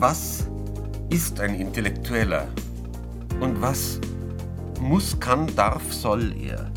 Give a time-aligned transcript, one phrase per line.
[0.00, 0.48] Was
[1.10, 2.46] ist ein Intellektueller?
[3.40, 4.00] Und was
[4.80, 6.70] muss, kann, darf, soll er?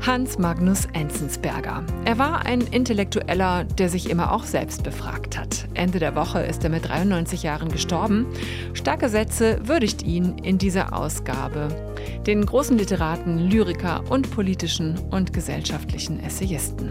[0.00, 1.84] Hans Magnus Enzensberger.
[2.04, 5.68] Er war ein Intellektueller, der sich immer auch selbst befragt hat.
[5.74, 8.26] Ende der Woche ist er mit 93 Jahren gestorben.
[8.72, 11.68] Starke Sätze würdigt ihn in dieser Ausgabe.
[12.26, 16.90] Den großen Literaten, Lyriker und politischen und gesellschaftlichen Essayisten.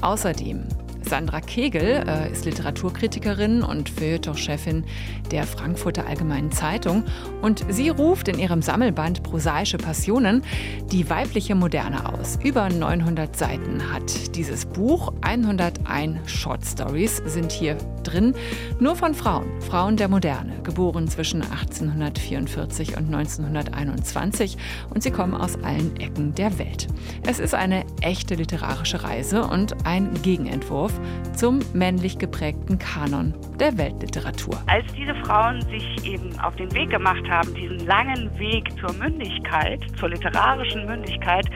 [0.00, 0.64] Außerdem
[1.08, 4.84] Sandra Kegel äh, ist Literaturkritikerin und Feuilleton-Chefin
[5.30, 7.04] der Frankfurter Allgemeinen Zeitung.
[7.42, 10.42] Und sie ruft in ihrem Sammelband Prosaische Passionen
[10.90, 12.38] die weibliche Moderne aus.
[12.42, 18.34] Über 900 Seiten hat dieses Buch, 101 Short Stories sind hier drin,
[18.78, 24.56] nur von Frauen, Frauen der Moderne, geboren zwischen 1844 und 1921
[24.90, 26.86] und sie kommen aus allen Ecken der Welt.
[27.26, 30.89] Es ist eine echte literarische Reise und ein Gegenentwurf
[31.36, 34.60] zum männlich geprägten Kanon der Weltliteratur.
[34.66, 39.80] Als diese Frauen sich eben auf den Weg gemacht haben, diesen langen Weg zur Mündigkeit,
[39.98, 41.46] zur literarischen Mündigkeit,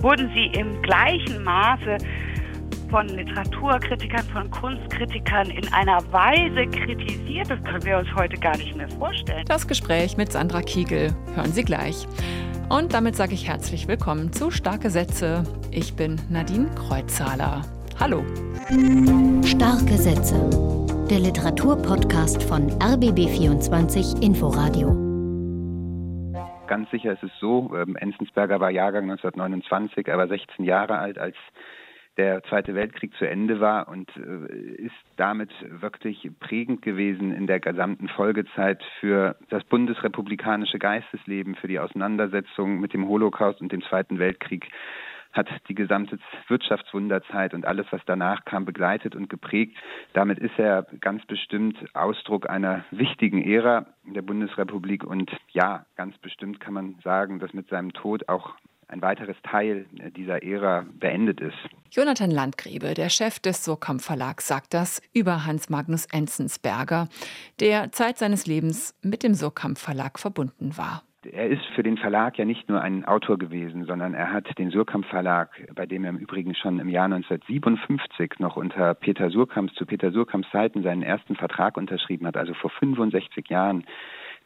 [0.00, 1.98] wurden sie im gleichen Maße
[2.92, 8.76] von Literaturkritikern, von Kunstkritikern in einer Weise kritisiert, das können wir uns heute gar nicht
[8.76, 9.44] mehr vorstellen.
[9.48, 12.06] Das Gespräch mit Sandra Kiegel hören Sie gleich.
[12.68, 15.44] Und damit sage ich herzlich willkommen zu Starke Sätze.
[15.70, 17.62] Ich bin Nadine Kreuzzahler.
[18.02, 18.24] Hallo.
[19.44, 20.34] Starke Sätze.
[21.08, 24.88] Der Literaturpodcast von RBB24 Inforadio.
[26.66, 31.16] Ganz sicher ist es so, ähm, Enzensberger war Jahrgang 1929, er war 16 Jahre alt,
[31.16, 31.36] als
[32.16, 37.60] der Zweite Weltkrieg zu Ende war und äh, ist damit wirklich prägend gewesen in der
[37.60, 44.18] gesamten Folgezeit für das bundesrepublikanische Geistesleben, für die Auseinandersetzung mit dem Holocaust und dem Zweiten
[44.18, 44.72] Weltkrieg
[45.32, 49.76] hat die gesamte Wirtschaftswunderzeit und alles, was danach kam, begleitet und geprägt.
[50.12, 56.60] Damit ist er ganz bestimmt Ausdruck einer wichtigen Ära der Bundesrepublik und ja, ganz bestimmt
[56.60, 58.54] kann man sagen, dass mit seinem Tod auch
[58.92, 61.56] ein weiteres Teil dieser Ära beendet ist.
[61.90, 67.08] Jonathan Landgrebe, der Chef des Surkamp Verlags, sagt das über Hans Magnus Enzensberger,
[67.58, 72.38] der Zeit seines Lebens mit dem Surkamp Verlag verbunden war er ist für den Verlag
[72.38, 76.10] ja nicht nur ein Autor gewesen, sondern er hat den Surkamp Verlag, bei dem er
[76.10, 81.02] im Übrigen schon im Jahr 1957 noch unter Peter Surkamps zu Peter Surkamps Zeiten seinen
[81.02, 83.84] ersten Vertrag unterschrieben hat, also vor 65 Jahren.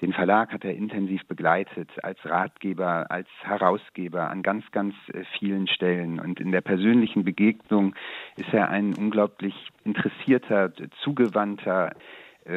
[0.02, 5.68] Den Verlag hat er intensiv begleitet als Ratgeber, als Herausgeber an ganz, ganz äh, vielen
[5.68, 6.20] Stellen.
[6.20, 7.94] Und in der persönlichen Begegnung
[8.36, 9.54] ist er ein unglaublich
[9.84, 10.72] interessierter,
[11.02, 11.92] zugewandter,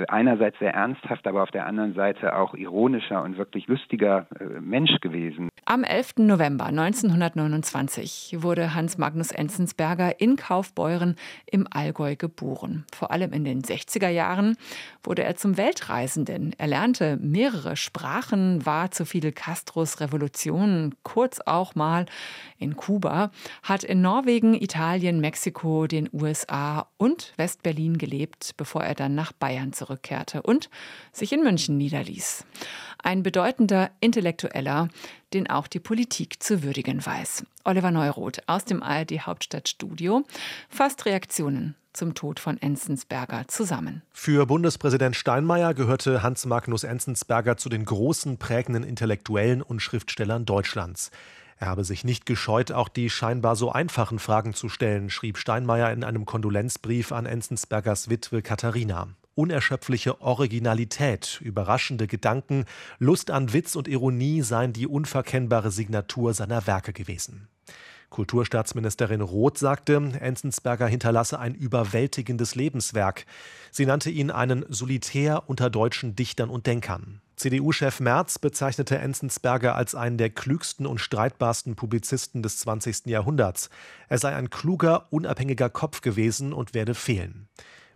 [0.08, 5.00] einerseits sehr ernsthaft, aber auf der anderen Seite auch ironischer und wirklich lustiger äh, Mensch
[5.02, 5.50] gewesen.
[5.66, 6.18] Am 11.
[6.18, 12.86] November 1929 wurde Hans Magnus Enzensberger in Kaufbeuren im Allgäu geboren.
[12.94, 14.58] Vor allem in den 60er Jahren
[15.04, 16.56] wurde er zum Weltreisenden.
[16.58, 22.06] Er lernte mehrere Sprachen, war zu Fidel Castros Revolution, kurz auch mal
[22.58, 23.32] in Kuba,
[23.64, 29.74] hat in Norwegen, Italien, Mexiko, den USA und Westberlin gelebt, bevor er dann nach Bayern
[29.80, 30.70] zurückkehrte und
[31.12, 32.46] sich in München niederließ.
[33.02, 34.90] Ein bedeutender Intellektueller,
[35.34, 37.46] den auch die Politik zu würdigen weiß.
[37.64, 40.24] Oliver Neuroth aus dem ARD Hauptstadtstudio
[40.70, 44.04] fasst Reaktionen zum Tod von Enzensberger zusammen.
[44.12, 51.12] Für Bundespräsident Steinmeier gehörte Hans Magnus Enzensberger zu den großen prägenden Intellektuellen und Schriftstellern Deutschlands.
[51.58, 55.92] Er habe sich nicht gescheut, auch die scheinbar so einfachen Fragen zu stellen, schrieb Steinmeier
[55.92, 59.10] in einem Kondolenzbrief an Enzensbergers Witwe Katharina.
[59.40, 62.66] Unerschöpfliche Originalität, überraschende Gedanken,
[62.98, 67.48] Lust an Witz und Ironie seien die unverkennbare Signatur seiner Werke gewesen.
[68.10, 73.26] Kulturstaatsministerin Roth sagte, Enzensberger hinterlasse ein überwältigendes Lebenswerk.
[73.72, 77.22] Sie nannte ihn einen Solitär unter deutschen Dichtern und Denkern.
[77.38, 83.06] CDU-Chef Merz bezeichnete Enzensberger als einen der klügsten und streitbarsten Publizisten des 20.
[83.06, 83.70] Jahrhunderts.
[84.10, 87.48] Er sei ein kluger, unabhängiger Kopf gewesen und werde fehlen.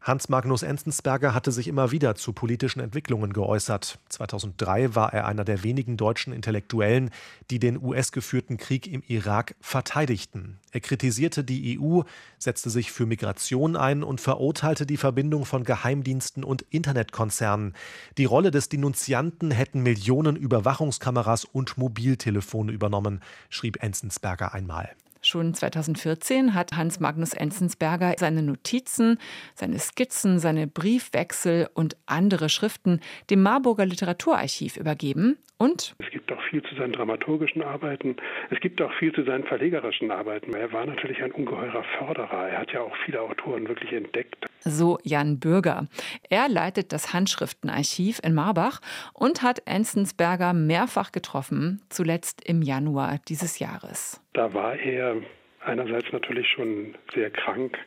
[0.04, 4.00] Hans Magnus Enzensberger hatte sich immer wieder zu politischen Entwicklungen geäußert.
[4.10, 7.10] 2003 war er einer der wenigen deutschen Intellektuellen,
[7.50, 10.60] die den US-geführten Krieg im Irak verteidigten.
[10.72, 12.02] Er kritisierte die EU,
[12.38, 17.74] setzte sich für Migration ein und verurteilte die Verbindung von Geheimdiensten und Internetkonzernen.
[18.18, 24.90] Die Rolle des Denunzianten hätten Millionen Überwachungskameras und Mobiltelefone übernommen, schrieb Enzensberger einmal.
[25.24, 29.18] Schon 2014 hat Hans Magnus Enzensberger seine Notizen,
[29.56, 33.00] seine Skizzen, seine Briefwechsel und andere Schriften
[33.30, 38.18] dem Marburger Literaturarchiv übergeben und es gibt auch viel zu seinen dramaturgischen Arbeiten.
[38.50, 40.54] Es gibt auch viel zu seinen verlegerischen Arbeiten.
[40.54, 42.50] Er war natürlich ein ungeheurer Förderer.
[42.50, 44.46] Er hat ja auch viele Autoren wirklich entdeckt.
[44.64, 45.88] So Jan Bürger.
[46.30, 48.82] Er leitet das Handschriftenarchiv in Marbach
[49.14, 54.22] und hat Enzensberger mehrfach getroffen, zuletzt im Januar dieses Jahres.
[54.34, 55.18] Da war er
[55.66, 57.78] einerseits natürlich schon sehr krank,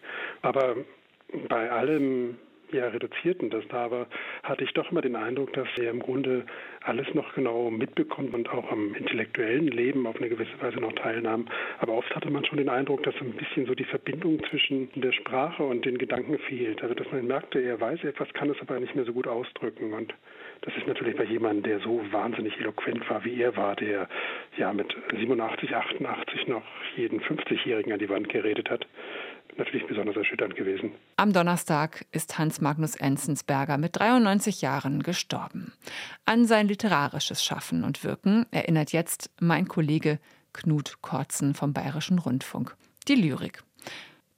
[0.43, 0.77] aber
[1.49, 2.39] bei allem
[2.73, 4.07] ja, reduzierten das da war,
[4.43, 6.45] hatte ich doch immer den Eindruck, dass er im Grunde
[6.83, 11.47] alles noch genau mitbekommt und auch am intellektuellen Leben auf eine gewisse Weise noch teilnahm.
[11.79, 15.13] Aber oft hatte man schon den Eindruck, dass ein bisschen so die Verbindung zwischen der
[15.13, 16.83] Sprache und den Gedanken fehlt.
[16.83, 19.93] Also dass man merkte, er weiß etwas, kann es aber nicht mehr so gut ausdrücken.
[19.93, 20.15] Und
[20.63, 24.09] das ist natürlich bei jemandem, der so wahnsinnig eloquent war, wie er war, der
[24.57, 26.63] ja mit 87, 88 noch
[26.97, 28.87] jeden 50-Jährigen an die Wand geredet hat
[29.59, 30.93] natürlich besonders erschütternd gewesen.
[31.17, 35.73] Am Donnerstag ist Hans Magnus Enzensberger mit 93 Jahren gestorben.
[36.25, 40.19] An sein literarisches Schaffen und Wirken erinnert jetzt mein Kollege
[40.53, 42.77] Knut Kortzen vom Bayerischen Rundfunk.
[43.09, 43.63] Die Lyrik.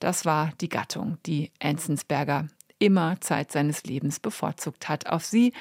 [0.01, 2.49] Das war die Gattung, die Enzensberger
[2.79, 5.09] immer Zeit seines Lebens bevorzugt hat.
[5.09, 5.53] Auf sie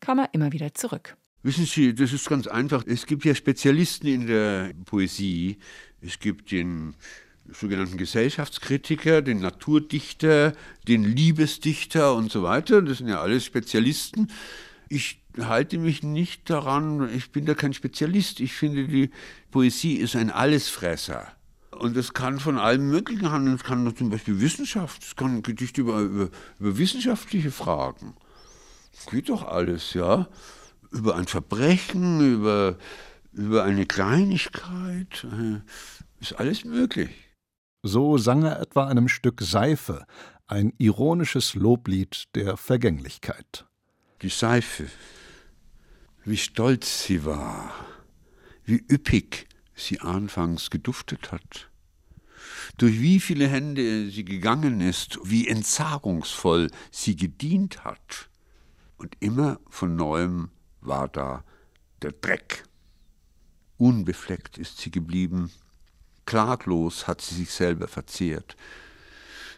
[0.00, 1.16] kam er immer wieder zurück.
[1.42, 2.84] Wissen Sie, das ist ganz einfach.
[2.86, 5.58] Es gibt ja Spezialisten in der Poesie.
[6.02, 6.94] Es gibt den
[7.48, 10.52] sogenannten Gesellschaftskritiker, den Naturdichter,
[10.86, 12.82] den Liebesdichter und so weiter.
[12.82, 14.30] Das sind ja alles Spezialisten.
[14.88, 18.40] Ich halte mich nicht daran, ich bin da kein Spezialist.
[18.40, 19.10] Ich finde, die
[19.50, 21.32] Poesie ist ein Allesfresser.
[21.70, 23.56] Und das kann von allem Möglichen handeln.
[23.56, 26.28] Es kann zum Beispiel Wissenschaft, es kann Gedichte über, über,
[26.58, 28.14] über wissenschaftliche Fragen.
[28.94, 30.28] Das geht doch alles, ja.
[30.90, 32.76] Über ein Verbrechen, über,
[33.32, 35.24] über eine Kleinigkeit.
[35.24, 35.60] Äh,
[36.20, 37.10] ist alles möglich.
[37.82, 40.04] So sang er etwa einem Stück Seife,
[40.46, 43.64] ein ironisches Loblied der Vergänglichkeit.
[44.20, 44.86] Die Seife,
[46.24, 47.72] wie stolz sie war,
[48.64, 51.70] wie üppig sie anfangs geduftet hat,
[52.76, 58.28] durch wie viele Hände sie gegangen ist, wie entsagungsvoll sie gedient hat.
[58.98, 60.50] Und immer von neuem
[60.82, 61.44] war da
[62.02, 62.64] der Dreck.
[63.78, 65.50] Unbefleckt ist sie geblieben,
[66.30, 68.56] klaglos hat sie sich selber verzehrt.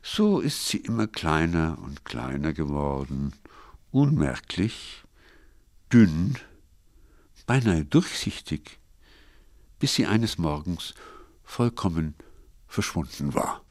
[0.02, 3.34] So ist sie immer kleiner und kleiner geworden,
[3.90, 5.04] unmerklich,
[5.92, 6.38] dünn,
[7.44, 8.80] beinahe durchsichtig,
[9.80, 10.94] bis sie eines Morgens
[11.44, 12.14] vollkommen
[12.66, 13.62] verschwunden war.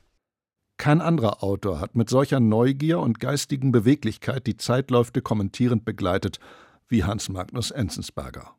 [0.77, 6.39] Kein anderer Autor hat mit solcher Neugier und geistigen Beweglichkeit die Zeitläufe kommentierend begleitet
[6.87, 8.53] wie Hans Magnus Enzensberger.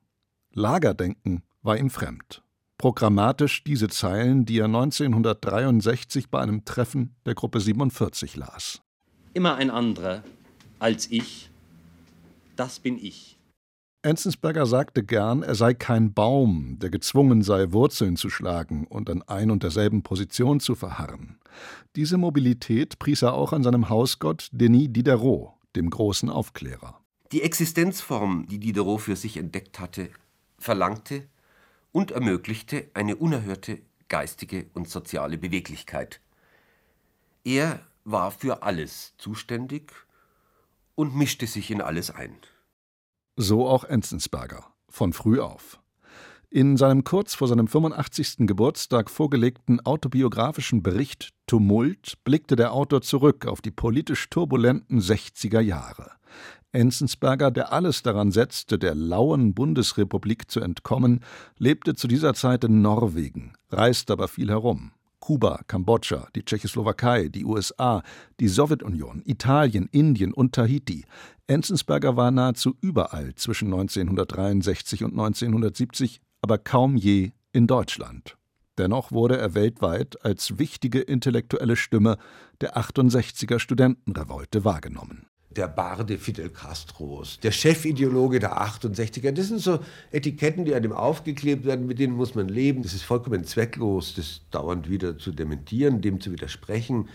[0.52, 2.41] Lagerdenken war ihm fremd
[2.82, 8.82] programmatisch diese Zeilen, die er 1963 bei einem Treffen der Gruppe 47 las.
[9.34, 10.25] Immer ein anderer
[10.81, 11.49] als ich,
[12.56, 13.38] das bin ich.
[14.02, 19.23] Enzensberger sagte gern, er sei kein Baum, der gezwungen sei, Wurzeln zu schlagen und an
[19.28, 21.38] ein und derselben Position zu verharren.
[21.94, 26.99] Diese Mobilität pries er auch an seinem Hausgott Denis Diderot, dem großen Aufklärer.
[27.31, 30.11] Die Existenzform, die Diderot für sich entdeckt hatte,
[30.58, 31.28] verlangte,
[31.92, 36.20] und ermöglichte eine unerhörte geistige und soziale Beweglichkeit.
[37.44, 39.92] Er war für alles zuständig
[40.94, 42.36] und mischte sich in alles ein.
[43.36, 45.80] So auch Enzensberger, von früh auf.
[46.50, 48.46] In seinem kurz vor seinem 85.
[48.46, 56.10] Geburtstag vorgelegten autobiografischen Bericht Tumult blickte der Autor zurück auf die politisch turbulenten 60er Jahre.
[56.73, 61.21] Enzensberger, der alles daran setzte, der lauen Bundesrepublik zu entkommen,
[61.59, 64.93] lebte zu dieser Zeit in Norwegen, reiste aber viel herum.
[65.21, 68.02] Kuba, Kambodscha, die Tschechoslowakei, die USA,
[68.41, 71.05] die Sowjetunion, Italien, Indien und Tahiti.
[71.47, 78.37] Enzensberger war nahezu überall zwischen 1963 und 1970, aber kaum je in Deutschland.
[78.79, 82.17] Dennoch wurde er weltweit als wichtige intellektuelle Stimme
[82.61, 89.32] der 68er Studentenrevolte wahrgenommen der Barde Fidel Castros, der Chefideologe der 68er.
[89.32, 89.78] Das sind so
[90.11, 92.82] Etiketten, die einem aufgeklebt werden, mit denen muss man leben.
[92.82, 97.09] Das ist vollkommen zwecklos, das dauernd wieder zu dementieren, dem zu widersprechen.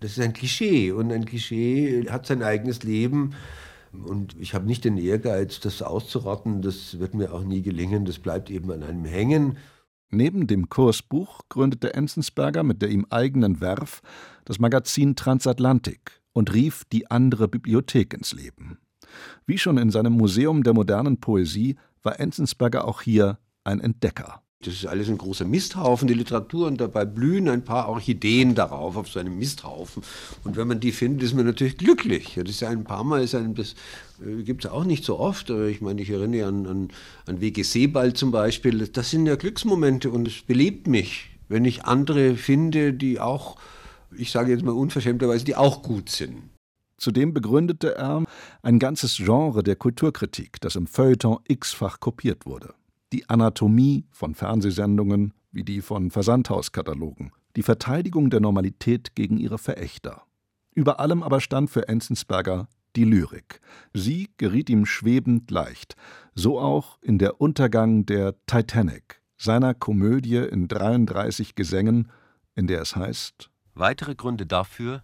[0.00, 3.34] Das ist ein Klischee und ein Klischee hat sein eigenes Leben.
[3.92, 6.62] Und ich habe nicht den Ehrgeiz, das auszurotten.
[6.62, 8.04] Das wird mir auch nie gelingen.
[8.04, 9.56] Das bleibt eben an einem hängen.
[10.10, 14.02] Neben dem Kursbuch gründete Enzensberger mit der ihm eigenen Werf
[14.44, 18.78] das Magazin Transatlantik und rief die andere Bibliothek ins Leben.
[19.46, 24.42] Wie schon in seinem Museum der modernen Poesie war Enzensberger auch hier ein Entdecker.
[24.64, 28.96] Das ist alles ein großer Misthaufen, die Literatur, und dabei blühen ein paar Orchideen darauf,
[28.96, 30.02] auf so einem Misthaufen.
[30.42, 32.34] Und wenn man die findet, ist man natürlich glücklich.
[32.36, 33.74] Das ist ein paar Mal, ist ein, das
[34.24, 35.50] äh, gibt es auch nicht so oft.
[35.50, 36.88] Ich meine, ich erinnere an, an,
[37.26, 37.62] an W.G.
[37.62, 38.88] Sebald zum Beispiel.
[38.88, 43.56] Das sind ja Glücksmomente und es belebt mich, wenn ich andere finde, die auch
[44.16, 46.50] ich sage jetzt mal unverschämterweise, die auch gut sind.
[46.96, 48.24] Zudem begründete er
[48.62, 52.74] ein ganzes Genre der Kulturkritik, das im Feuilleton x-fach kopiert wurde.
[53.12, 60.22] Die Anatomie von Fernsehsendungen wie die von Versandhauskatalogen, die Verteidigung der Normalität gegen ihre Verächter.
[60.74, 63.60] Über allem aber stand für Enzensberger die Lyrik.
[63.92, 65.96] Sie geriet ihm schwebend leicht,
[66.34, 72.10] so auch in der Untergang der Titanic, seiner Komödie in 33 Gesängen,
[72.56, 75.02] in der es heißt: Weitere Gründe dafür,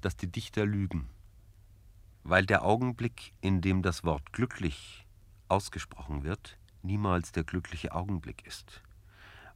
[0.00, 1.10] dass die Dichter lügen.
[2.24, 5.06] Weil der Augenblick, in dem das Wort glücklich
[5.48, 8.82] ausgesprochen wird, niemals der glückliche Augenblick ist.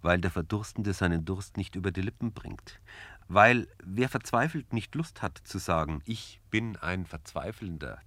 [0.02, 2.82] Weil der Verdurstende seinen Durst nicht über die Lippen bringt.
[3.28, 8.02] Weil wer verzweifelt nicht Lust hat zu sagen, ich bin ein Verzweifelnder.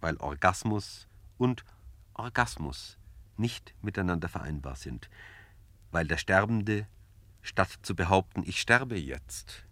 [0.00, 1.06] Weil Orgasmus
[1.38, 1.64] und
[2.14, 2.98] Orgasmus
[3.36, 5.08] nicht miteinander vereinbar sind.
[5.92, 6.88] Weil der Sterbende,
[7.42, 9.63] statt zu behaupten, ich sterbe jetzt,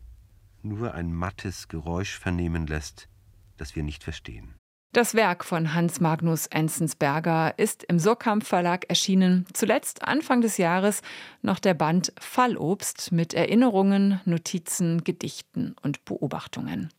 [0.64, 3.08] nur ein mattes Geräusch vernehmen lässt,
[3.56, 4.54] das wir nicht verstehen.
[4.94, 9.46] Das Werk von Hans Magnus Enzensberger ist im Surkamp Verlag erschienen.
[9.54, 11.00] Zuletzt Anfang des Jahres
[11.40, 16.90] noch der Band Fallobst mit Erinnerungen, Notizen, Gedichten und Beobachtungen.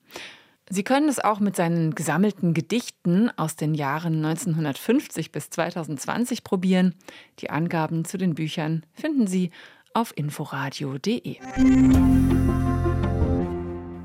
[0.69, 6.95] Sie können es auch mit seinen gesammelten Gedichten aus den Jahren 1950 bis 2020 probieren.
[7.39, 9.51] Die Angaben zu den Büchern finden Sie
[9.93, 11.37] auf inforadio.de.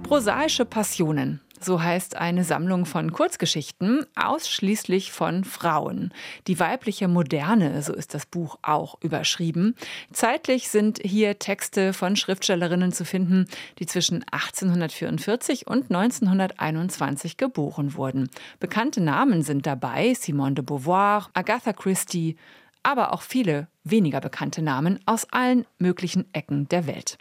[0.09, 1.43] Prosaische Passionen.
[1.61, 6.15] So heißt eine Sammlung von Kurzgeschichten ausschließlich von Frauen.
[6.47, 9.77] Die weibliche Moderne, so ist das Buch auch überschrieben.
[10.11, 13.49] Zeitlich sind hier Texte von Schriftstellerinnen zu finden,
[13.81, 18.31] die zwischen 1844 und 1921 geboren wurden.
[18.61, 22.38] Bekannte Namen sind dabei Simone de Beauvoir, Agatha Christie,
[22.83, 27.18] aber auch viele weniger bekannte Namen aus allen möglichen Ecken der Welt.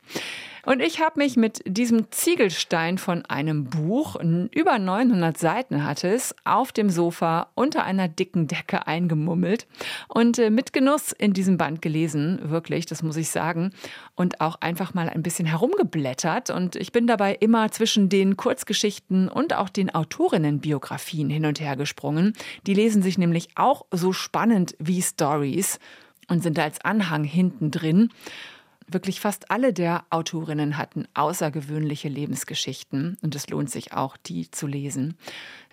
[0.68, 4.18] Und ich habe mich mit diesem Ziegelstein von einem Buch,
[4.52, 9.66] über 900 Seiten hatte es, auf dem Sofa unter einer dicken Decke eingemummelt
[10.10, 13.72] und äh, mit Genuss in diesem Band gelesen, wirklich, das muss ich sagen,
[14.16, 16.50] und auch einfach mal ein bisschen herumgeblättert.
[16.50, 21.78] Und ich bin dabei immer zwischen den Kurzgeschichten und auch den Autorinnenbiografien hin und her
[21.78, 22.34] gesprungen.
[22.66, 25.80] Die lesen sich nämlich auch so spannend wie Stories
[26.28, 28.10] und sind als Anhang hinten drin.
[28.90, 34.66] Wirklich fast alle der Autorinnen hatten außergewöhnliche Lebensgeschichten und es lohnt sich auch, die zu
[34.66, 35.18] lesen.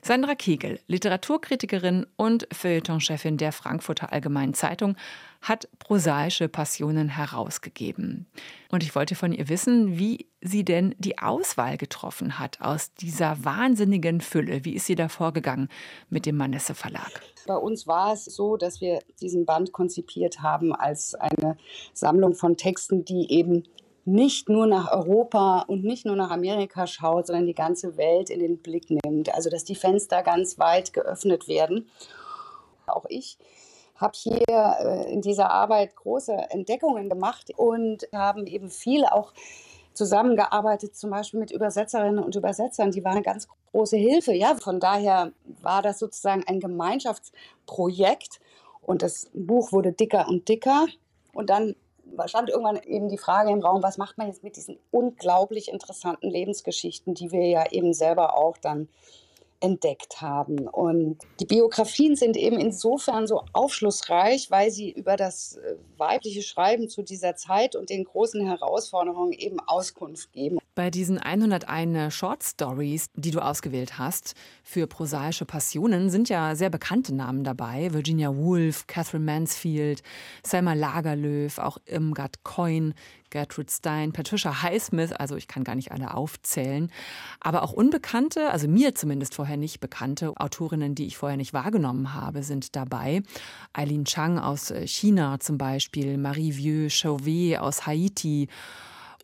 [0.06, 4.96] Sandra Kegel, Literaturkritikerin und Feuilletonchefin der Frankfurter Allgemeinen Zeitung,
[5.40, 8.26] hat prosaische Passionen herausgegeben.
[8.70, 13.42] Und ich wollte von ihr wissen, wie sie denn die Auswahl getroffen hat aus dieser
[13.46, 14.66] wahnsinnigen Fülle.
[14.66, 15.70] Wie ist sie da vorgegangen
[16.11, 17.23] mit dem Manesse Verlag?
[17.46, 21.56] Bei uns war es so, dass wir diesen Band konzipiert haben als eine
[21.94, 23.64] Sammlung von Texten, die eben
[24.04, 28.40] nicht nur nach Europa und nicht nur nach Amerika schaut, sondern die ganze Welt in
[28.40, 29.34] den Blick nimmt.
[29.34, 31.88] Also dass die Fenster ganz weit geöffnet werden.
[32.87, 33.38] Auch ich
[33.96, 39.32] habe hier äh, in dieser Arbeit große Entdeckungen gemacht und haben eben viel auch
[39.94, 42.90] zusammengearbeitet, zum Beispiel mit Übersetzerinnen und Übersetzern.
[42.90, 44.34] Die waren eine ganz große Hilfe.
[44.34, 45.32] Ja, von daher
[45.62, 48.40] war das sozusagen ein Gemeinschaftsprojekt
[48.82, 50.87] und das Buch wurde dicker und dicker.
[51.32, 51.75] Und dann
[52.26, 56.28] stand irgendwann eben die Frage im Raum, was macht man jetzt mit diesen unglaublich interessanten
[56.28, 58.88] Lebensgeschichten, die wir ja eben selber auch dann
[59.61, 60.68] entdeckt haben.
[60.68, 66.88] Und die Biografien sind eben insofern so aufschlussreich, weil sie über das äh, weibliche Schreiben
[66.88, 70.58] zu dieser Zeit und den großen Herausforderungen eben Auskunft geben.
[70.75, 74.34] Bei diesen 101 Short Stories, die du ausgewählt hast
[74.64, 77.92] für prosaische Passionen, sind ja sehr bekannte Namen dabei.
[77.92, 80.02] Virginia Woolf, Catherine Mansfield,
[80.44, 82.94] Selma Lagerlöf, auch Irmgard Coyne,
[83.34, 86.88] Gertrude Stein, Patricia Highsmith, also ich kann gar nicht alle aufzählen,
[87.40, 92.14] aber auch unbekannte, also mir zumindest vorher nicht bekannte Autorinnen, die ich vorher nicht wahrgenommen
[92.14, 93.24] habe, sind dabei.
[93.72, 98.46] Eileen Chang aus äh, China zum Beispiel, Marie Vieux Chauvet aus Haiti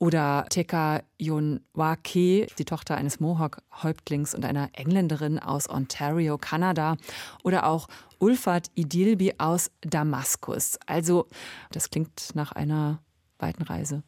[0.01, 6.97] oder Teka Yonwake, die Tochter eines Mohawk-Häuptlings und einer Engländerin aus Ontario, Kanada.
[7.45, 7.87] Oder auch
[8.19, 10.79] Ulfat Idilbi aus Damaskus.
[10.87, 11.29] Also,
[11.71, 12.99] das klingt nach einer
[13.41, 14.03] weiten Reise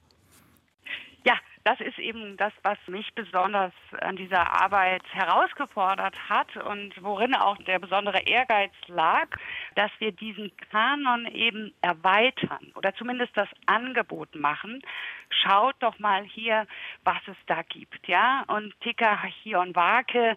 [1.64, 7.56] das ist eben das, was mich besonders an dieser Arbeit herausgefordert hat und worin auch
[7.58, 9.28] der besondere Ehrgeiz lag,
[9.76, 14.82] dass wir diesen Kanon eben erweitern oder zumindest das Angebot machen.
[15.30, 16.66] Schaut doch mal hier,
[17.04, 18.44] was es da gibt, ja.
[18.48, 20.36] Und Tika Hionwake,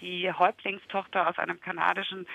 [0.00, 2.26] die Häuptlingstochter aus einem kanadischen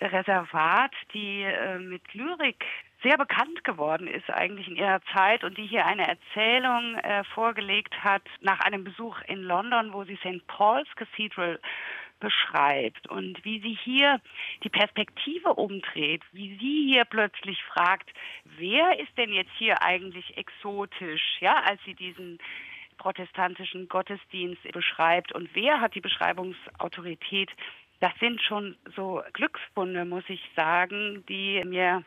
[0.00, 2.64] Reservat, die äh, mit Lyrik
[3.04, 8.02] sehr bekannt geworden ist eigentlich in ihrer Zeit und die hier eine Erzählung äh, vorgelegt
[8.02, 10.44] hat nach einem Besuch in London, wo sie St.
[10.48, 11.60] Paul's Cathedral
[12.18, 14.20] beschreibt und wie sie hier
[14.62, 18.10] die Perspektive umdreht, wie sie hier plötzlich fragt,
[18.44, 22.38] wer ist denn jetzt hier eigentlich exotisch, ja, als sie diesen
[22.96, 27.50] protestantischen Gottesdienst beschreibt und wer hat die Beschreibungsautorität,
[28.00, 32.04] das sind schon so Glücksfunde, muss ich sagen, die mir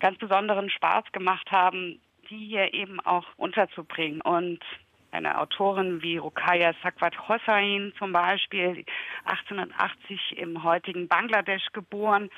[0.00, 2.00] ganz besonderen Spaß gemacht haben,
[2.30, 4.20] die hier eben auch unterzubringen.
[4.20, 4.60] Und
[5.12, 8.84] eine Autorin wie Rukaya Sakwat Hossain zum Beispiel,
[9.24, 12.30] 1880 im heutigen Bangladesch geboren,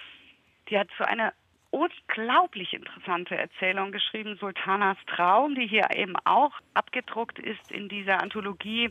[0.68, 1.32] die hat so eine
[1.70, 8.90] unglaublich interessante Erzählung geschrieben, Sultanas Traum, die hier eben auch abgedruckt ist in dieser Anthologie.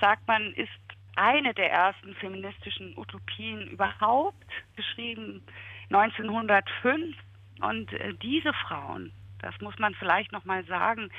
[0.00, 0.70] Sagt man, ist
[1.18, 4.46] eine der ersten feministischen Utopien überhaupt,
[4.76, 5.42] geschrieben
[5.90, 7.16] 1905.
[7.60, 11.10] Und äh, diese Frauen, das muss man vielleicht noch mal sagen,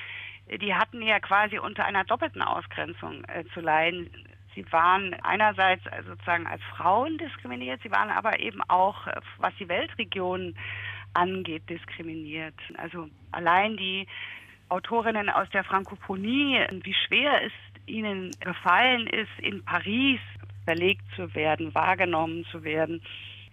[0.58, 4.10] die hatten ja quasi unter einer doppelten Ausgrenzung äh, zu leiden.
[4.56, 9.54] Sie waren einerseits äh, sozusagen als Frauen diskriminiert, sie waren aber eben auch, äh, was
[9.60, 10.58] die Weltregionen
[11.14, 12.56] angeht, diskriminiert.
[12.78, 14.08] Also allein die
[14.70, 17.52] Autorinnen aus der Frankophonie, wie schwer es
[17.86, 20.20] ihnen gefallen ist, in Paris
[20.66, 23.02] verlegt zu werden, wahrgenommen zu werden,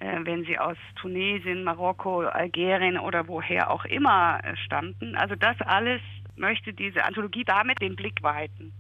[0.01, 5.17] äh, wenn sie aus Tunesien, Marokko, Algerien oder woher auch immer stammten.
[5.17, 6.01] Also das alles
[6.37, 8.73] möchte diese Anthologie damit den Blick weiten.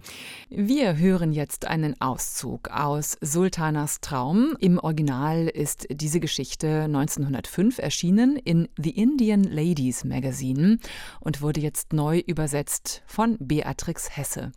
[0.48, 4.56] Wir hören jetzt einen Auszug aus Sultanas Traum.
[4.60, 10.78] Im Original ist diese Geschichte 1905 erschienen in The Indian Ladies Magazine
[11.20, 14.52] und wurde jetzt neu übersetzt von Beatrix Hesse.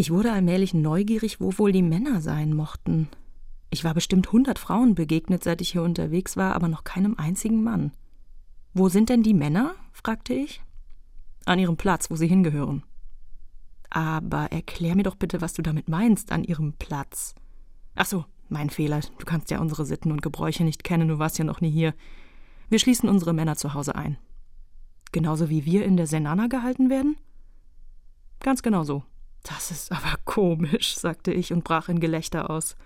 [0.00, 3.10] Ich wurde allmählich neugierig, wo wohl die Männer sein mochten.
[3.68, 7.62] Ich war bestimmt 100 Frauen begegnet, seit ich hier unterwegs war, aber noch keinem einzigen
[7.62, 7.92] Mann.
[8.72, 9.74] Wo sind denn die Männer?
[9.92, 10.62] fragte ich
[11.44, 12.82] an ihrem Platz, wo sie hingehören.
[13.90, 17.34] Aber erklär mir doch bitte, was du damit meinst, an ihrem Platz.
[17.94, 19.00] Ach so, mein Fehler.
[19.18, 21.92] Du kannst ja unsere Sitten und Gebräuche nicht kennen, du warst ja noch nie hier.
[22.70, 24.16] Wir schließen unsere Männer zu Hause ein.
[25.12, 27.18] Genauso wie wir in der Senana gehalten werden?
[28.40, 29.02] Ganz genau so.
[29.42, 32.76] Das ist aber komisch, sagte ich und brach in Gelächter aus.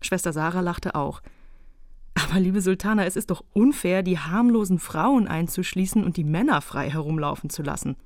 [0.00, 1.22] Schwester Sarah lachte auch.
[2.14, 6.90] Aber liebe Sultana, es ist doch unfair, die harmlosen Frauen einzuschließen und die Männer frei
[6.90, 7.96] herumlaufen zu lassen.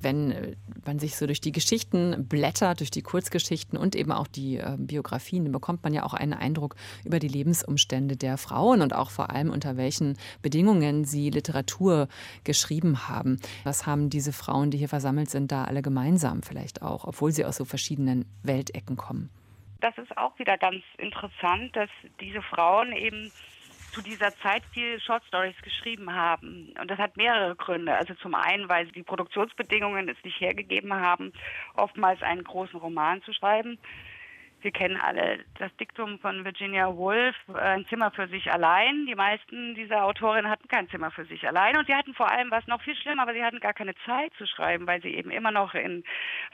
[0.00, 4.26] Wenn äh, man sich so durch die Geschichten blättert, durch die Kurzgeschichten und eben auch
[4.26, 8.82] die äh, Biografien, dann bekommt man ja auch einen Eindruck über die Lebensumstände der Frauen
[8.82, 12.08] und auch vor allem unter welchen Bedingungen sie Literatur
[12.44, 13.38] geschrieben haben.
[13.64, 17.44] Was haben diese Frauen, die hier versammelt sind, da alle gemeinsam vielleicht auch, obwohl sie
[17.44, 19.30] aus so verschiedenen Weltecken kommen?
[19.84, 23.30] das ist auch wieder ganz interessant, dass diese Frauen eben
[23.94, 26.74] zu dieser Zeit viel Short Stories geschrieben haben.
[26.80, 27.94] Und das hat mehrere Gründe.
[27.94, 31.32] Also zum einen, weil sie die Produktionsbedingungen es nicht hergegeben haben,
[31.74, 33.78] oftmals einen großen Roman zu schreiben.
[34.62, 39.04] Wir kennen alle das Diktum von Virginia Woolf, ein Zimmer für sich allein.
[39.06, 42.50] Die meisten dieser Autorinnen hatten kein Zimmer für sich allein und sie hatten vor allem
[42.50, 45.30] was noch viel schlimmer, aber sie hatten gar keine Zeit zu schreiben, weil sie eben
[45.30, 46.02] immer noch in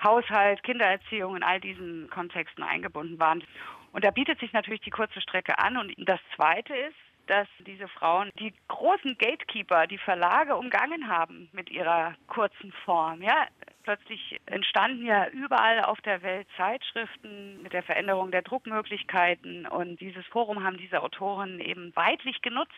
[0.03, 3.45] Haushalt, Kindererziehung, in all diesen Kontexten eingebunden waren.
[3.93, 5.77] Und da bietet sich natürlich die kurze Strecke an.
[5.77, 11.71] Und das Zweite ist, dass diese Frauen die großen Gatekeeper, die Verlage umgangen haben mit
[11.71, 13.23] ihrer kurzen Form.
[13.23, 13.47] Ja,
[13.83, 20.27] plötzlich entstanden ja überall auf der Welt Zeitschriften mit der Veränderung der Druckmöglichkeiten und dieses
[20.27, 22.75] Forum haben diese Autoren eben weitlich genutzt.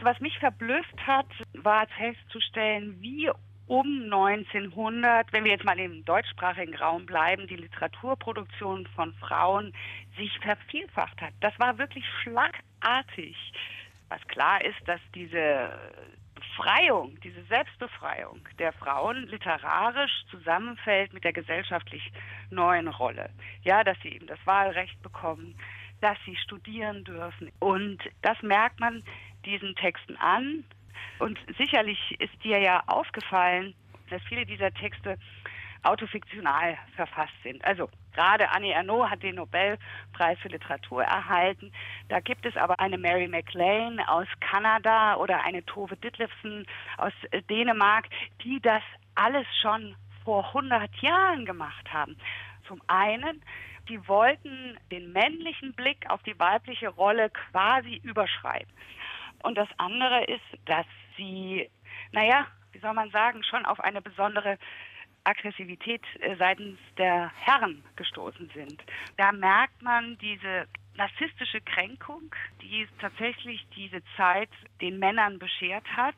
[0.00, 3.30] Was mich verblüfft hat, war festzustellen, wie
[3.66, 9.74] um 1900, wenn wir jetzt mal im deutschsprachigen Raum bleiben, die Literaturproduktion von Frauen
[10.16, 11.34] sich vervielfacht hat.
[11.40, 12.67] Das war wirklich schlagartig.
[12.80, 15.78] Was klar ist, dass diese
[16.34, 22.12] Befreiung, diese Selbstbefreiung der Frauen literarisch zusammenfällt mit der gesellschaftlich
[22.50, 23.30] neuen Rolle.
[23.62, 25.54] Ja, dass sie eben das Wahlrecht bekommen,
[26.00, 27.50] dass sie studieren dürfen.
[27.58, 29.02] Und das merkt man
[29.44, 30.64] diesen Texten an,
[31.18, 33.74] und sicherlich ist dir ja aufgefallen,
[34.10, 35.18] dass viele dieser Texte
[35.82, 37.64] autofiktional verfasst sind.
[37.64, 41.72] Also gerade Annie Ernaux hat den Nobelpreis für Literatur erhalten.
[42.08, 47.12] Da gibt es aber eine Mary MacLane aus Kanada oder eine Tove Ditlevsen aus
[47.48, 48.08] Dänemark,
[48.42, 48.82] die das
[49.14, 52.16] alles schon vor 100 Jahren gemacht haben.
[52.66, 53.42] Zum einen,
[53.88, 58.68] die wollten den männlichen Blick auf die weibliche Rolle quasi überschreiben.
[59.42, 60.86] Und das andere ist, dass
[61.16, 61.70] sie,
[62.12, 64.58] naja, wie soll man sagen, schon auf eine besondere
[65.28, 68.82] Aggressivität äh, seitens der Herren gestoßen sind.
[69.16, 76.16] Da merkt man diese narzisstische Kränkung, die tatsächlich diese Zeit den Männern beschert hat.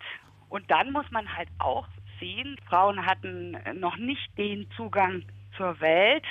[0.49, 1.87] Und dann muss man halt auch
[2.18, 5.25] sehen, Frauen hatten noch nicht den Zugang
[5.57, 6.25] zur Welt,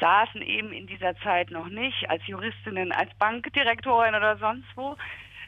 [0.00, 4.96] saßen eben in dieser Zeit noch nicht als Juristinnen, als Bankdirektorin oder sonst wo.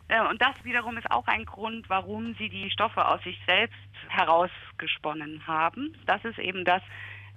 [0.09, 3.77] Äh, und das wiederum ist auch ein Grund, warum sie die Stoffe aus sich selbst
[4.09, 5.97] herausgesponnen haben.
[6.07, 6.83] Das ist eben das,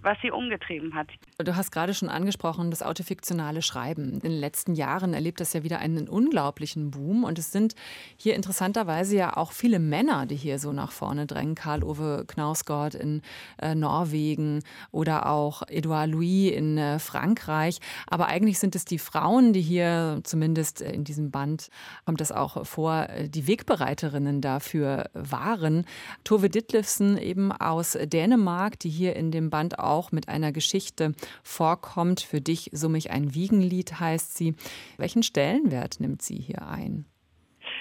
[0.02, 1.08] was sie umgetrieben hat.
[1.38, 4.14] Du hast gerade schon angesprochen, das autofiktionale Schreiben.
[4.14, 7.24] In den letzten Jahren erlebt das ja wieder einen unglaublichen Boom.
[7.24, 7.76] Und es sind
[8.18, 11.56] hier interessanterweise ja auch viele Männer, die hier so nach vorne drängen.
[11.56, 13.22] Karl-Ove Knausgott in
[13.62, 17.80] äh, Norwegen oder auch Edouard Louis in äh, Frankreich.
[18.08, 21.70] Aber eigentlich sind es die Frauen, die hier, zumindest in diesem Band,
[22.06, 25.86] kommt das auch vor, äh, die Wegbereiterinnen dafür waren.
[26.24, 32.22] Tove Ditlevsen eben aus Dänemark, die hier in dem Band auch mit einer Geschichte vorkommt.
[32.22, 34.56] Für dich summig ein Wiegenlied heißt sie.
[34.98, 37.06] Welchen Stellenwert nimmt sie hier ein?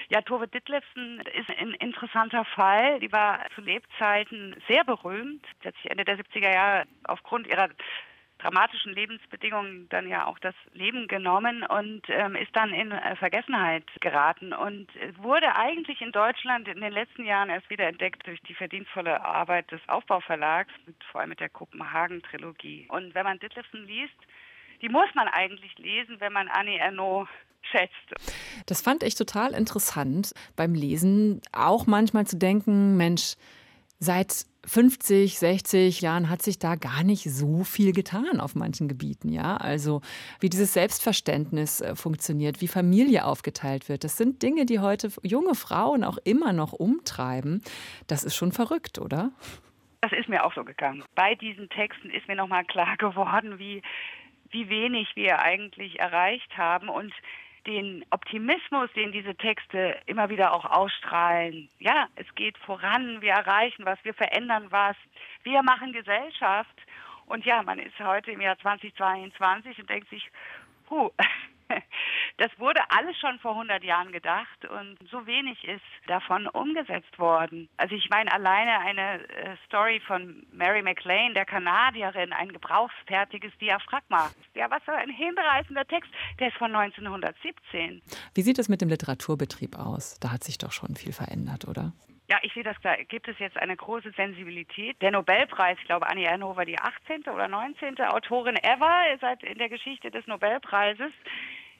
[0.09, 2.99] Ja, Tove Ditlevsen ist ein interessanter Fall.
[2.99, 5.45] Die war zu Lebzeiten sehr berühmt.
[5.61, 7.69] Sie hat sich Ende der 70er Jahre aufgrund ihrer
[8.39, 13.85] dramatischen Lebensbedingungen dann ja auch das Leben genommen und ähm, ist dann in äh, Vergessenheit
[13.99, 18.55] geraten und wurde eigentlich in Deutschland in den letzten Jahren erst wieder entdeckt durch die
[18.55, 22.87] verdienstvolle Arbeit des Aufbauverlags, mit, vor allem mit der Kopenhagen-Trilogie.
[22.89, 24.17] Und wenn man Ditlevsen liest,
[24.81, 27.27] die muss man eigentlich lesen, wenn man Annie Ernaux
[27.61, 27.93] schätzt.
[28.65, 33.35] Das fand ich total interessant beim Lesen, auch manchmal zu denken, Mensch,
[33.99, 39.29] seit 50, 60 Jahren hat sich da gar nicht so viel getan auf manchen Gebieten,
[39.29, 39.57] ja?
[39.57, 40.01] Also,
[40.39, 44.03] wie dieses Selbstverständnis äh, funktioniert, wie Familie aufgeteilt wird.
[44.03, 47.61] Das sind Dinge, die heute junge Frauen auch immer noch umtreiben.
[48.07, 49.31] Das ist schon verrückt, oder?
[50.01, 51.03] Das ist mir auch so gegangen.
[51.15, 53.81] Bei diesen Texten ist mir nochmal klar geworden, wie,
[54.49, 57.13] wie wenig wir eigentlich erreicht haben und
[57.69, 61.69] den Optimismus, den diese Texte immer wieder auch ausstrahlen.
[61.77, 64.95] Ja, es geht voran, wir erreichen was, wir verändern was,
[65.43, 66.75] wir machen Gesellschaft.
[67.27, 70.31] Und ja, man ist heute im Jahr 2022 und denkt sich,
[70.87, 71.11] puh,
[72.37, 77.69] das wurde alles schon vor 100 Jahren gedacht und so wenig ist davon umgesetzt worden.
[77.77, 84.31] Also ich meine alleine eine äh, Story von Mary McLean, der Kanadierin, ein gebrauchsfertiges Diaphragma.
[84.55, 86.11] Ja, was für ein hinreißender Text.
[86.39, 88.01] Der ist von 1917.
[88.33, 90.19] Wie sieht es mit dem Literaturbetrieb aus?
[90.19, 91.93] Da hat sich doch schon viel verändert, oder?
[92.29, 95.01] Ja, ich sehe das da gibt es jetzt eine große Sensibilität.
[95.01, 97.23] Der Nobelpreis, ich glaube, Annie Ernhofer, die 18.
[97.23, 97.99] oder 19.
[98.01, 101.11] Autorin ever seit in der Geschichte des Nobelpreises.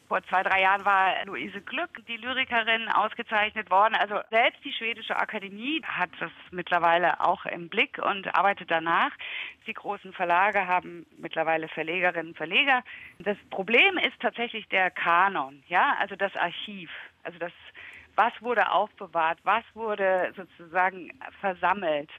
[0.10, 3.94] Vor zwei, drei Jahren war Luise Glück, die Lyrikerin, ausgezeichnet worden.
[3.94, 9.12] Also selbst die schwedische Akademie hat das mittlerweile auch im Blick und arbeitet danach.
[9.68, 12.84] Die großen Verlage haben mittlerweile Verlegerinnen und Verleger.
[13.20, 16.90] Das Problem ist tatsächlich der Kanon, ja, also das Archiv.
[17.24, 17.52] Also das
[18.16, 22.10] was wurde aufbewahrt, was wurde sozusagen versammelt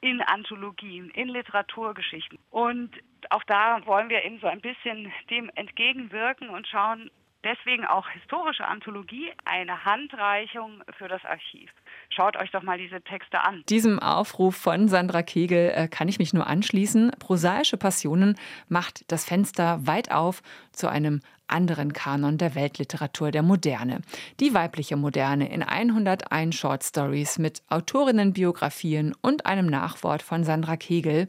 [0.00, 2.38] in Anthologien, in Literaturgeschichten.
[2.50, 2.90] Und
[3.30, 7.10] auch da wollen wir eben so ein bisschen dem entgegenwirken und schauen,
[7.44, 11.70] deswegen auch historische Anthologie, eine Handreichung für das Archiv.
[12.10, 13.62] Schaut euch doch mal diese Texte an.
[13.68, 17.12] Diesem Aufruf von Sandra Kegel äh, kann ich mich nur anschließen.
[17.18, 18.36] Prosaische Passionen
[18.68, 24.00] macht das Fenster weit auf zu einem anderen Kanon der Weltliteratur der Moderne.
[24.40, 31.28] Die weibliche Moderne in 101 Short Stories mit Autorinnenbiografien und einem Nachwort von Sandra Kegel.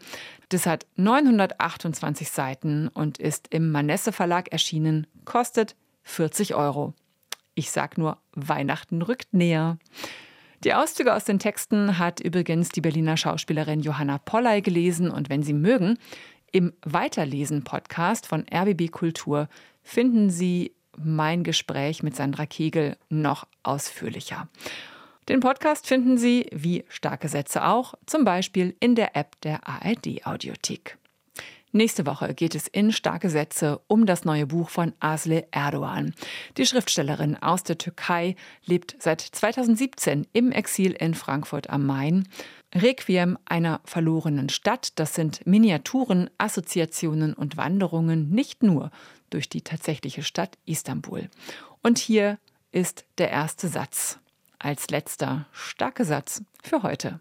[0.50, 6.94] Das hat 928 Seiten und ist im Manesse Verlag erschienen, kostet 40 Euro.
[7.54, 9.78] Ich sag nur, Weihnachten rückt näher.
[10.64, 15.44] Die Auszüge aus den Texten hat übrigens die Berliner Schauspielerin Johanna Polley gelesen und wenn
[15.44, 16.00] Sie mögen,
[16.52, 19.50] im Weiterlesen-Podcast von RBB Kultur
[19.84, 24.48] finden Sie mein Gespräch mit Sandra Kegel noch ausführlicher.
[25.28, 30.26] Den Podcast finden Sie, wie starke Sätze auch, zum Beispiel in der App der ARD
[30.26, 30.98] Audiothek.
[31.76, 36.16] Nächste Woche geht es in starke Sätze um das neue Buch von Asle Erdogan.
[36.56, 42.30] Die Schriftstellerin aus der Türkei lebt seit 2017 im Exil in Frankfurt am Main.
[42.74, 48.90] Requiem einer verlorenen Stadt, das sind Miniaturen, Assoziationen und Wanderungen nicht nur
[49.30, 51.30] durch die tatsächliche Stadt Istanbul.
[51.84, 52.40] Und hier
[52.72, 54.20] ist der erste Satz.
[54.60, 57.20] Als letzter starke Satz für heute.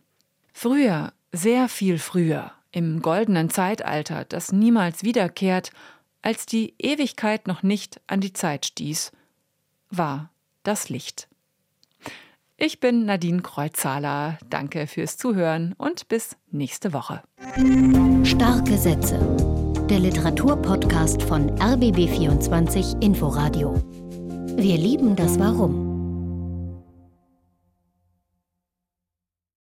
[0.52, 5.70] Früher, sehr viel früher, im goldenen Zeitalter, das niemals wiederkehrt,
[6.22, 9.12] als die Ewigkeit noch nicht an die Zeit stieß,
[9.90, 10.30] war
[10.64, 11.28] das Licht.
[12.56, 14.38] Ich bin Nadine Kreuzhaler.
[14.48, 17.22] Danke fürs Zuhören und bis nächste Woche.
[18.24, 19.18] Starke Sätze.
[19.90, 23.74] Der Literaturpodcast von RBB24 Inforadio.
[24.56, 25.83] Wir lieben das Warum.